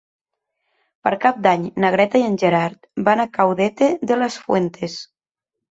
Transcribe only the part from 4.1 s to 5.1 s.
de las Fuentes.